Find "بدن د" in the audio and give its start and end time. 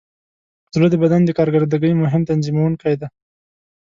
1.03-1.29